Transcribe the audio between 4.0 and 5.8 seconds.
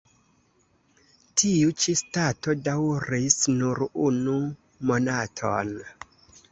unu monaton.